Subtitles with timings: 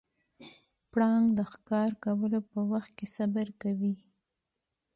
[0.91, 3.93] پړانګ د ښکار کولو په وخت کې صبر کوي.